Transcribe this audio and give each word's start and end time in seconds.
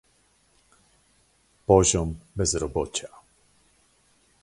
Poziom 1.65 2.09
bezrobocia 2.35 3.09